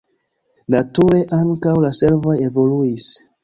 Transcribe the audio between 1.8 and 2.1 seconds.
la